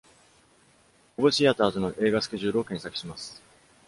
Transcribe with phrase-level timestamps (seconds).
[1.15, 3.39] Cobb Theatres の映画スケジュールを検索します。